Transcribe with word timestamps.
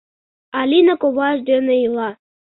Алина 0.59 0.93
коваж 1.01 1.37
дене 1.49 1.73
ила. 1.85 2.09